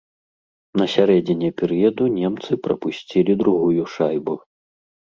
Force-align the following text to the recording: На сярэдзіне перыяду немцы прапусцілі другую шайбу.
На 0.81 0.87
сярэдзіне 0.93 1.49
перыяду 1.63 2.09
немцы 2.17 2.51
прапусцілі 2.69 3.39
другую 3.45 3.83
шайбу. 3.99 4.43